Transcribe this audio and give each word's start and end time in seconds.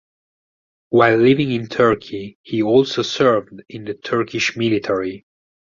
While 0.89 1.17
living 1.17 1.51
in 1.51 1.67
Turkey 1.67 2.39
he 2.41 2.63
also 2.63 3.03
served 3.03 3.61
in 3.69 3.83
the 3.85 3.93
Turkish 3.93 4.57
Military. 4.57 5.27